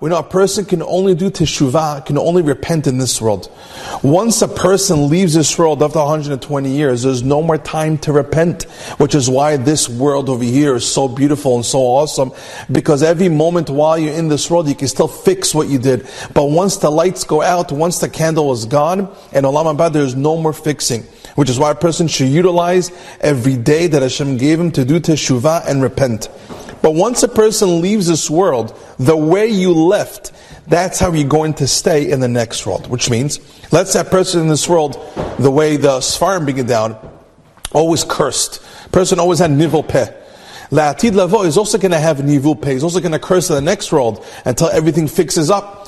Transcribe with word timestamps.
we 0.00 0.08
know 0.08 0.18
a 0.18 0.22
person 0.22 0.64
can 0.64 0.82
only 0.82 1.14
do 1.14 1.30
teshuvah, 1.30 2.06
can 2.06 2.16
only 2.16 2.40
repent 2.40 2.86
in 2.86 2.96
this 2.96 3.20
world. 3.20 3.50
Once 4.02 4.40
a 4.40 4.48
person 4.48 5.10
leaves 5.10 5.34
this 5.34 5.58
world 5.58 5.82
after 5.82 5.98
120 5.98 6.70
years, 6.70 7.02
there's 7.02 7.22
no 7.22 7.42
more 7.42 7.58
time 7.58 7.98
to 7.98 8.12
repent, 8.12 8.62
which 8.96 9.14
is 9.14 9.28
why 9.28 9.58
this 9.58 9.90
world 9.90 10.30
over 10.30 10.42
here 10.42 10.74
is 10.76 10.90
so 10.90 11.06
beautiful 11.06 11.54
and 11.56 11.66
so 11.66 11.80
awesome, 11.80 12.32
because 12.72 13.02
every 13.02 13.28
moment 13.28 13.68
while 13.68 13.98
you're 13.98 14.14
in 14.14 14.28
this 14.28 14.50
world, 14.50 14.68
you 14.68 14.74
can 14.74 14.88
still 14.88 15.08
fix 15.08 15.54
what 15.54 15.68
you 15.68 15.78
did. 15.78 16.08
But 16.32 16.44
once 16.44 16.78
the 16.78 16.90
lights 16.90 17.24
go 17.24 17.42
out, 17.42 17.70
once 17.70 17.98
the 17.98 18.08
candle 18.08 18.52
is 18.52 18.64
gone, 18.64 19.00
and 19.32 19.44
Olam 19.44 19.76
Haba, 19.76 19.92
there's 19.92 20.14
no 20.14 20.38
more 20.38 20.54
fixing. 20.54 21.02
Which 21.34 21.48
is 21.48 21.58
why 21.58 21.70
a 21.70 21.76
person 21.76 22.08
should 22.08 22.28
utilize 22.28 22.90
every 23.20 23.56
day 23.56 23.86
that 23.86 24.02
Hashem 24.02 24.38
gave 24.38 24.58
him 24.58 24.72
to 24.72 24.84
do 24.84 24.98
teshuvah 24.98 25.66
and 25.68 25.80
repent. 25.80 26.28
But 26.82 26.94
once 26.94 27.22
a 27.22 27.28
person 27.28 27.80
leaves 27.80 28.06
this 28.06 28.30
world, 28.30 28.78
the 28.98 29.16
way 29.16 29.48
you 29.48 29.74
left, 29.74 30.32
that's 30.66 30.98
how 30.98 31.12
you're 31.12 31.28
going 31.28 31.54
to 31.54 31.66
stay 31.66 32.10
in 32.10 32.20
the 32.20 32.28
next 32.28 32.66
world. 32.66 32.88
Which 32.88 33.10
means, 33.10 33.40
let's 33.72 33.94
a 33.94 34.04
person 34.04 34.40
in 34.40 34.48
this 34.48 34.68
world, 34.68 34.94
the 35.38 35.50
way 35.50 35.76
the 35.76 35.98
Sfarim 35.98 36.46
begin 36.46 36.66
down, 36.66 36.96
always 37.72 38.04
cursed. 38.04 38.62
Person 38.92 39.18
always 39.18 39.38
had 39.38 39.50
nivul 39.50 39.86
peh. 39.86 40.16
La'atid 40.70 41.14
lavo 41.14 41.42
is 41.42 41.58
also 41.58 41.78
going 41.78 41.90
to 41.90 41.98
have 41.98 42.18
nivul 42.18 42.60
peh. 42.60 42.72
He's 42.72 42.84
also 42.84 43.00
going 43.00 43.12
to 43.12 43.18
curse 43.18 43.50
in 43.50 43.56
the 43.56 43.62
next 43.62 43.90
world 43.90 44.24
until 44.44 44.68
everything 44.68 45.08
fixes 45.08 45.50
up. 45.50 45.79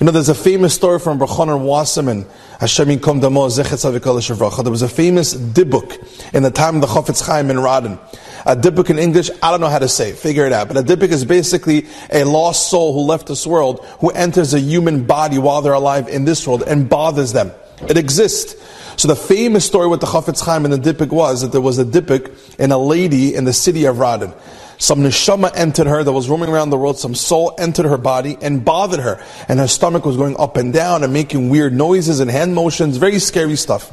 You 0.00 0.06
know, 0.06 0.12
there's 0.12 0.30
a 0.30 0.34
famous 0.34 0.72
story 0.72 0.98
from 0.98 1.18
Brachonar 1.18 1.62
Wasserman, 1.62 2.24
Hashem 2.58 2.88
Yinkom 2.88 3.20
Damo 3.20 3.48
Zechet 3.48 4.62
There 4.62 4.70
was 4.70 4.80
a 4.80 4.88
famous 4.88 5.34
dybbuk 5.34 6.32
in 6.32 6.42
the 6.42 6.50
time 6.50 6.76
of 6.76 6.80
the 6.80 6.86
Chafetz 6.86 7.26
Chaim 7.26 7.50
in 7.50 7.58
Radin. 7.58 7.98
A 8.46 8.56
dybbuk 8.56 8.88
in 8.88 8.98
English, 8.98 9.28
I 9.42 9.50
don't 9.50 9.60
know 9.60 9.68
how 9.68 9.78
to 9.78 9.90
say, 9.90 10.12
it, 10.12 10.16
figure 10.16 10.46
it 10.46 10.54
out. 10.54 10.68
But 10.68 10.78
a 10.78 10.82
dybbuk 10.82 11.10
is 11.10 11.26
basically 11.26 11.86
a 12.10 12.24
lost 12.24 12.70
soul 12.70 12.94
who 12.94 13.00
left 13.00 13.26
this 13.26 13.46
world, 13.46 13.84
who 14.00 14.08
enters 14.08 14.54
a 14.54 14.58
human 14.58 15.04
body 15.04 15.36
while 15.36 15.60
they're 15.60 15.74
alive 15.74 16.08
in 16.08 16.24
this 16.24 16.46
world 16.46 16.62
and 16.66 16.88
bothers 16.88 17.34
them. 17.34 17.52
It 17.86 17.98
exists. 17.98 18.54
So 18.96 19.06
the 19.06 19.16
famous 19.16 19.66
story 19.66 19.86
with 19.86 20.00
the 20.00 20.06
Chafetz 20.06 20.42
Chaim 20.42 20.64
and 20.64 20.72
the 20.72 20.78
dybbuk 20.94 21.10
was 21.10 21.42
that 21.42 21.52
there 21.52 21.60
was 21.60 21.78
a 21.78 21.84
dybbuk 21.84 22.58
in 22.58 22.72
a 22.72 22.78
lady 22.78 23.34
in 23.34 23.44
the 23.44 23.52
city 23.52 23.84
of 23.84 23.96
Radin. 23.96 24.34
Some 24.80 25.00
neshama 25.00 25.52
entered 25.54 25.86
her 25.86 26.02
that 26.02 26.10
was 26.10 26.30
roaming 26.30 26.48
around 26.48 26.70
the 26.70 26.78
world. 26.78 26.98
Some 26.98 27.14
soul 27.14 27.54
entered 27.58 27.84
her 27.84 27.98
body 27.98 28.38
and 28.40 28.64
bothered 28.64 29.00
her. 29.00 29.22
And 29.46 29.60
her 29.60 29.68
stomach 29.68 30.06
was 30.06 30.16
going 30.16 30.36
up 30.38 30.56
and 30.56 30.72
down 30.72 31.04
and 31.04 31.12
making 31.12 31.50
weird 31.50 31.74
noises 31.74 32.18
and 32.18 32.30
hand 32.30 32.54
motions. 32.54 32.96
Very 32.96 33.18
scary 33.18 33.56
stuff. 33.56 33.92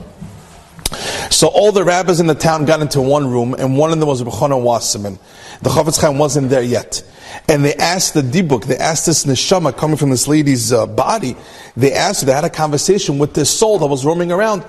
So 1.30 1.48
all 1.50 1.74
the 1.74 1.84
rabbis 1.84 2.22
in 2.22 2.28
the 2.28 2.36
town 2.36 2.64
got 2.64 2.82
into 2.82 3.02
one 3.02 3.30
room, 3.30 3.54
and 3.54 3.78
one 3.78 3.92
of 3.92 4.00
them 4.00 4.08
was 4.08 4.24
Bechona 4.24 4.60
Wasserman. 4.60 5.20
The 5.62 5.70
Chafetz 5.70 6.00
Chaim 6.00 6.18
wasn't 6.18 6.50
there 6.50 6.64
yet. 6.64 7.04
And 7.48 7.64
they 7.64 7.76
asked 7.76 8.14
the 8.14 8.22
dybbuk, 8.22 8.66
they 8.66 8.78
asked 8.78 9.06
this 9.06 9.26
neshama 9.26 9.76
coming 9.76 9.98
from 9.98 10.10
this 10.10 10.28
lady's 10.28 10.74
uh, 10.74 10.86
body, 10.86 11.38
they 11.76 11.94
asked 11.94 12.26
they 12.26 12.34
had 12.34 12.44
a 12.44 12.50
conversation 12.50 13.20
with 13.20 13.34
this 13.34 13.50
soul 13.50 13.80
that 13.80 13.88
was 13.88 14.06
roaming 14.06 14.32
around. 14.32 14.66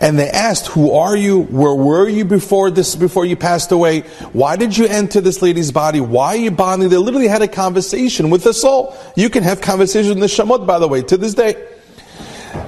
And 0.00 0.18
they 0.18 0.28
asked, 0.28 0.66
who 0.66 0.92
are 0.92 1.16
you? 1.16 1.42
Where 1.44 1.74
were 1.74 2.08
you 2.08 2.24
before 2.24 2.70
this, 2.70 2.96
before 2.96 3.24
you 3.24 3.36
passed 3.36 3.72
away? 3.72 4.00
Why 4.32 4.56
did 4.56 4.76
you 4.76 4.86
enter 4.86 5.20
this 5.20 5.40
lady's 5.40 5.72
body? 5.72 6.00
Why 6.00 6.28
are 6.28 6.36
you 6.36 6.50
bonding? 6.50 6.90
They 6.90 6.96
literally 6.96 7.28
had 7.28 7.40
a 7.40 7.48
conversation 7.48 8.28
with 8.28 8.44
the 8.44 8.52
soul. 8.52 8.96
You 9.16 9.30
can 9.30 9.42
have 9.42 9.60
conversations 9.60 10.08
with 10.08 10.18
the 10.18 10.26
neshamot, 10.26 10.66
by 10.66 10.78
the 10.78 10.88
way, 10.88 11.02
to 11.02 11.16
this 11.16 11.34
day. 11.34 11.75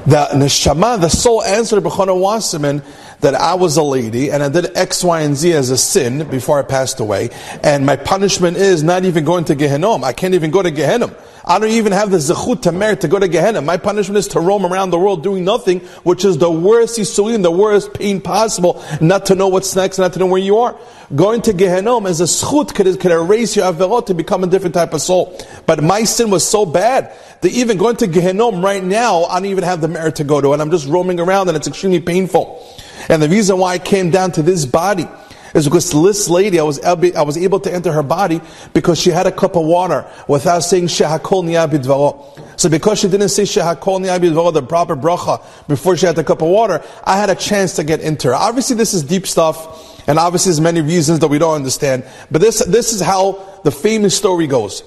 The 0.08 0.26
neshama, 0.32 0.98
the 0.98 1.10
soul 1.10 1.42
answered 1.42 1.82
Bechona 1.82 2.18
Wasserman, 2.18 2.82
that 3.20 3.34
I 3.34 3.56
was 3.56 3.76
a 3.76 3.82
lady 3.82 4.30
and 4.30 4.42
I 4.42 4.48
did 4.48 4.74
X, 4.74 5.04
Y, 5.04 5.20
and 5.20 5.36
Z 5.36 5.52
as 5.52 5.68
a 5.68 5.76
sin 5.76 6.26
before 6.30 6.58
I 6.58 6.62
passed 6.62 6.98
away, 6.98 7.28
and 7.62 7.84
my 7.84 7.96
punishment 7.96 8.56
is 8.56 8.82
not 8.82 9.04
even 9.04 9.26
going 9.26 9.44
to 9.46 9.54
Gehenom. 9.54 10.04
I 10.04 10.14
can't 10.14 10.32
even 10.32 10.50
go 10.50 10.62
to 10.62 10.70
Gehenom. 10.70 11.14
I 11.44 11.58
don't 11.58 11.70
even 11.70 11.92
have 11.92 12.10
the 12.10 12.18
zechut 12.18 12.62
to 12.62 12.72
merit 12.72 13.00
to 13.02 13.08
go 13.08 13.18
to 13.18 13.26
Gehenna. 13.26 13.62
My 13.62 13.78
punishment 13.78 14.18
is 14.18 14.28
to 14.28 14.40
roam 14.40 14.66
around 14.66 14.90
the 14.90 14.98
world 14.98 15.22
doing 15.22 15.44
nothing, 15.44 15.80
which 16.04 16.24
is 16.24 16.36
the 16.36 16.50
worst 16.50 16.98
yisurim, 16.98 17.42
the 17.42 17.50
worst 17.50 17.94
pain 17.94 18.20
possible, 18.20 18.84
not 19.00 19.26
to 19.26 19.34
know 19.34 19.48
what's 19.48 19.74
next, 19.74 19.98
not 19.98 20.12
to 20.12 20.18
know 20.18 20.26
where 20.26 20.40
you 20.40 20.58
are. 20.58 20.78
Going 21.14 21.40
to 21.42 21.52
Gehenom 21.52 22.06
as 22.06 22.20
a 22.20 22.24
zechut 22.24 22.74
could, 22.74 23.00
could 23.00 23.12
erase 23.12 23.56
your 23.56 23.64
averot 23.64 24.06
to 24.06 24.14
become 24.14 24.44
a 24.44 24.46
different 24.46 24.74
type 24.74 24.92
of 24.92 25.00
soul. 25.00 25.38
But 25.68 25.84
my 25.84 26.04
sin 26.04 26.30
was 26.30 26.48
so 26.48 26.64
bad 26.64 27.12
that 27.42 27.52
even 27.52 27.76
going 27.76 27.96
to 27.96 28.06
Gehenom 28.06 28.64
right 28.64 28.82
now, 28.82 29.24
I 29.24 29.38
don't 29.38 29.50
even 29.50 29.64
have 29.64 29.82
the 29.82 29.88
merit 29.88 30.16
to 30.16 30.24
go 30.24 30.40
to, 30.40 30.54
and 30.54 30.62
I'm 30.62 30.70
just 30.70 30.88
roaming 30.88 31.20
around 31.20 31.48
and 31.48 31.58
it's 31.58 31.68
extremely 31.68 32.00
painful. 32.00 32.66
And 33.10 33.22
the 33.22 33.28
reason 33.28 33.58
why 33.58 33.74
I 33.74 33.78
came 33.78 34.10
down 34.10 34.32
to 34.32 34.42
this 34.42 34.64
body 34.64 35.06
is 35.52 35.66
because 35.66 35.90
this 35.90 36.30
lady, 36.30 36.58
I 36.58 36.62
was, 36.62 36.80
I 36.80 36.94
was 37.20 37.36
able 37.36 37.60
to 37.60 37.70
enter 37.70 37.92
her 37.92 38.02
body 38.02 38.40
because 38.72 38.98
she 38.98 39.10
had 39.10 39.26
a 39.26 39.30
cup 39.30 39.56
of 39.56 39.66
water 39.66 40.10
without 40.26 40.60
saying 40.60 40.86
Shehakol 40.86 41.44
Niyabidvaro. 41.44 42.58
So 42.58 42.70
because 42.70 43.00
she 43.00 43.08
didn't 43.08 43.28
say 43.28 43.42
Shehakol 43.42 44.00
Niyabidvaro, 44.00 44.54
the 44.54 44.62
proper 44.62 44.96
bracha, 44.96 45.44
before 45.68 45.98
she 45.98 46.06
had 46.06 46.16
the 46.16 46.24
cup 46.24 46.40
of 46.40 46.48
water, 46.48 46.82
I 47.04 47.18
had 47.18 47.28
a 47.28 47.34
chance 47.34 47.76
to 47.76 47.84
get 47.84 48.00
into 48.00 48.28
her. 48.28 48.34
Obviously 48.34 48.76
this 48.76 48.94
is 48.94 49.02
deep 49.02 49.26
stuff, 49.26 50.08
and 50.08 50.18
obviously 50.18 50.48
there's 50.48 50.62
many 50.62 50.80
reasons 50.80 51.18
that 51.18 51.28
we 51.28 51.38
don't 51.38 51.56
understand, 51.56 52.06
but 52.30 52.40
this, 52.40 52.64
this 52.64 52.94
is 52.94 53.02
how 53.02 53.60
the 53.64 53.70
famous 53.70 54.16
story 54.16 54.46
goes. 54.46 54.82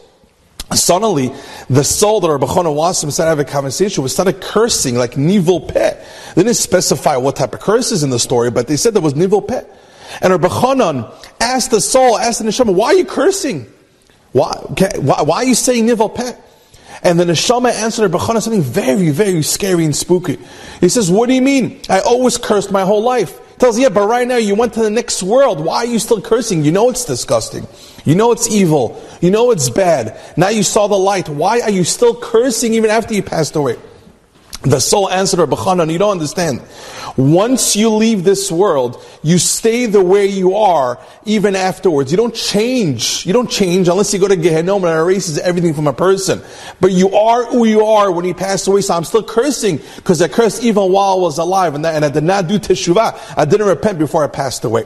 Suddenly, 0.74 1.34
the 1.70 1.84
soul 1.84 2.22
that 2.22 2.30
Rabbi 2.30 2.46
Chana 2.46 2.74
Wasim 2.74 3.12
started 3.12 3.30
having 3.30 3.46
a 3.46 3.50
conversation 3.50 4.04
with 4.04 4.12
started 4.12 4.42
cursing 4.42 4.96
like 4.96 5.12
nivul 5.12 5.68
peh. 5.68 6.06
They 6.36 6.44
didn't 6.44 6.56
specify 6.56 7.18
what 7.18 7.36
type 7.36 7.54
of 7.54 7.60
curses 7.60 8.04
in 8.04 8.10
the 8.10 8.20
story, 8.20 8.52
but 8.52 8.68
they 8.68 8.78
said 8.78 8.94
there 8.94 9.02
was 9.02 9.14
nivul 9.14 9.48
peh. 9.48 9.64
And 10.22 10.32
Rabbi 10.32 10.48
Chanan 10.48 11.14
asked 11.42 11.72
the 11.72 11.82
soul, 11.82 12.18
asked 12.18 12.40
the 12.40 12.46
neshama, 12.46 12.74
why 12.74 12.88
are 12.88 12.94
you 12.96 13.06
cursing? 13.06 13.72
Why, 14.32 14.54
why, 14.98 15.22
why 15.24 15.36
are 15.38 15.44
you 15.44 15.56
saying 15.56 15.88
nivul 15.88 16.16
peh? 16.16 16.36
And 17.04 17.20
the 17.20 17.26
neshama 17.26 17.74
answered 17.74 18.12
Rabbi 18.12 18.24
Chanan 18.24 18.42
something 18.42 18.62
very, 18.62 19.10
very 19.10 19.42
scary 19.42 19.84
and 19.84 19.96
spooky. 19.96 20.38
He 20.80 20.88
says, 20.88 21.12
what 21.12 21.28
do 21.28 21.34
you 21.34 21.42
mean? 21.42 21.82
I 21.90 22.00
always 22.00 22.38
cursed 22.38 22.72
my 22.72 22.84
whole 22.84 23.04
life. 23.04 23.40
Tells, 23.58 23.78
yeah, 23.78 23.90
but 23.90 24.08
right 24.08 24.28
now 24.28 24.38
you 24.38 24.56
went 24.56 24.74
to 24.74 24.82
the 24.82 24.90
next 24.90 25.22
world. 25.22 25.64
Why 25.64 25.78
are 25.78 25.86
you 25.86 26.00
still 26.00 26.20
cursing? 26.20 26.64
You 26.64 26.72
know 26.72 26.90
it's 26.90 27.06
disgusting. 27.06 27.68
You 28.06 28.16
know 28.16 28.32
it's 28.32 28.50
evil. 28.50 29.00
You 29.22 29.32
know 29.32 29.52
it's 29.52 29.70
bad. 29.70 30.20
Now 30.36 30.50
you 30.50 30.64
saw 30.64 30.88
the 30.88 30.98
light. 30.98 31.30
Why 31.30 31.62
are 31.62 31.70
you 31.70 31.84
still 31.84 32.16
cursing 32.16 32.74
even 32.74 32.90
after 32.90 33.14
you 33.14 33.24
passed 33.24 33.56
away? 33.56 33.78
The 34.64 34.80
soul 34.80 35.10
answered 35.10 35.40
Chanan, 35.40 35.92
you 35.92 35.98
don't 35.98 36.12
understand. 36.12 36.62
Once 37.18 37.76
you 37.76 37.90
leave 37.90 38.24
this 38.24 38.52
world, 38.52 39.04
you 39.24 39.40
stay 39.40 39.88
the 39.88 40.04
way 40.04 40.28
you 40.28 40.56
are 40.56 41.00
even 41.26 41.56
afterwards. 41.56 42.12
You 42.12 42.18
don't 42.18 42.34
change. 42.34 43.26
You 43.26 43.34
don't 43.34 43.50
change 43.50 43.88
unless 43.88 44.14
you 44.14 44.20
go 44.20 44.28
to 44.28 44.36
Gehenom 44.36 44.78
and 44.78 44.86
it 44.86 44.90
erases 44.90 45.40
everything 45.40 45.74
from 45.74 45.88
a 45.88 45.94
person. 45.94 46.42
But 46.80 46.92
you 46.92 47.16
are 47.16 47.46
who 47.46 47.66
you 47.66 47.86
are 47.86 48.12
when 48.12 48.24
you 48.24 48.36
pass 48.36 48.68
away. 48.68 48.82
So 48.82 48.94
I'm 48.94 49.04
still 49.04 49.24
cursing 49.24 49.80
because 49.96 50.22
I 50.22 50.28
cursed 50.28 50.64
even 50.64 50.92
while 50.92 51.14
I 51.14 51.22
was 51.22 51.40
alive 51.40 51.74
and, 51.74 51.84
that, 51.84 51.96
and 51.96 52.06
I 52.06 52.10
did 52.10 52.24
not 52.24 52.48
do 52.48 52.60
teshuvah. 52.60 53.36
I 53.36 53.46
didn't 53.46 53.68
repent 53.68 53.98
before 53.98 54.24
I 54.24 54.28
passed 54.28 54.64
away. 54.64 54.86